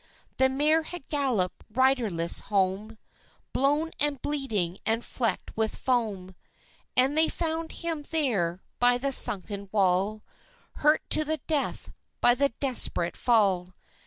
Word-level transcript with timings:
The 0.37 0.49
mare 0.49 0.81
had 0.81 1.09
galloped 1.09 1.63
riderless 1.73 2.39
home, 2.49 2.97
Blown 3.53 3.91
and 3.99 4.19
bleeding 4.19 4.79
and 4.83 5.05
flecked 5.05 5.55
with 5.55 5.75
foam, 5.75 6.33
And 6.97 7.15
they 7.15 7.29
found 7.29 7.71
him 7.71 8.01
there 8.09 8.63
by 8.79 8.97
the 8.97 9.11
sunken 9.11 9.69
wall, 9.71 10.23
Hurt 10.77 11.07
to 11.11 11.23
the 11.23 11.37
death 11.45 11.91
by 12.19 12.33
the 12.33 12.49
desperate 12.49 13.15
fall. 13.15 13.75